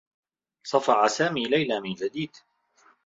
صفع 0.63 1.07
سامي 1.07 1.43
ليلى 1.43 1.79
من 1.79 1.93
جديد. 1.93 2.35